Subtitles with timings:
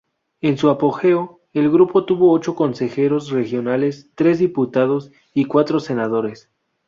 [0.39, 6.49] En su apogeo, el grupo tuvo ocho consejeros regionales, tres diputados y cuatro senadores.